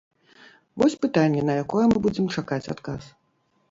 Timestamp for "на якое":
1.51-1.85